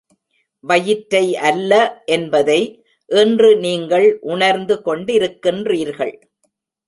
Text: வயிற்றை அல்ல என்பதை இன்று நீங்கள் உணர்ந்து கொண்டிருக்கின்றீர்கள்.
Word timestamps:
வயிற்றை 0.63 1.35
அல்ல 1.49 1.71
என்பதை 2.05 2.61
இன்று 3.09 3.51
நீங்கள் 3.57 4.07
உணர்ந்து 4.21 4.81
கொண்டிருக்கின்றீர்கள். 4.85 6.15